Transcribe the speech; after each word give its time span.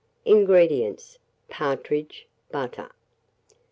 INGREDIENTS. 0.25 1.19
Partridge; 1.47 2.25
butter. 2.51 2.89